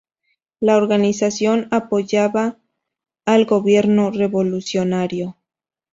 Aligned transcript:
La 0.59 0.77
organización 0.77 1.67
apoyaba 1.69 2.57
al 3.23 3.45
gobierno 3.45 4.09
revolucionario. 4.09 5.37